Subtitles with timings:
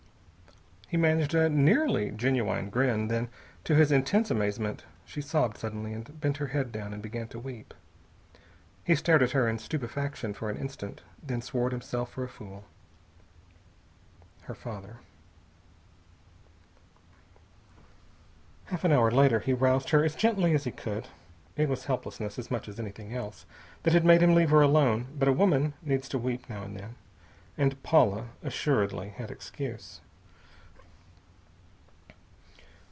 [0.89, 3.29] He managed a nearly genuine grin, then, and
[3.63, 7.39] to his intense amazement, she sobbed suddenly and bent her head down and began to
[7.39, 7.73] weep.
[8.83, 12.27] He stared at her in stupefaction for an instant, then swore at himself for a
[12.27, 12.65] fool.
[14.41, 14.97] Her father....
[18.65, 21.07] Half an hour later he roused her as gently as he could.
[21.55, 23.45] It was helplessness, as much as anything else,
[23.83, 26.75] that had made him leave her alone; but a woman needs to weep now and
[26.75, 26.95] then.
[27.57, 30.01] And Paula assuredly had excuse.